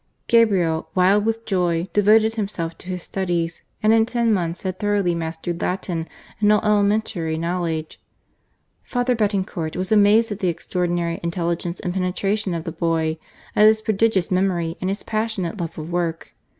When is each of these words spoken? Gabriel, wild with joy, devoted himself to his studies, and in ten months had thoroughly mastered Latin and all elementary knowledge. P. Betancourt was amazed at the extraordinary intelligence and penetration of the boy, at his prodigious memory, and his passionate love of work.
Gabriel, 0.25 0.89
wild 0.95 1.25
with 1.27 1.45
joy, 1.45 1.87
devoted 1.93 2.33
himself 2.33 2.75
to 2.75 2.87
his 2.87 3.03
studies, 3.03 3.61
and 3.83 3.93
in 3.93 4.03
ten 4.03 4.33
months 4.33 4.63
had 4.63 4.79
thoroughly 4.79 5.13
mastered 5.13 5.61
Latin 5.61 6.07
and 6.39 6.51
all 6.51 6.59
elementary 6.63 7.37
knowledge. 7.37 7.99
P. 8.91 8.99
Betancourt 9.13 9.75
was 9.75 9.91
amazed 9.91 10.31
at 10.31 10.39
the 10.39 10.47
extraordinary 10.49 11.19
intelligence 11.21 11.79
and 11.81 11.93
penetration 11.93 12.55
of 12.55 12.63
the 12.63 12.71
boy, 12.71 13.19
at 13.55 13.67
his 13.67 13.83
prodigious 13.83 14.31
memory, 14.31 14.75
and 14.81 14.89
his 14.89 15.03
passionate 15.03 15.59
love 15.59 15.77
of 15.77 15.91
work. 15.91 16.33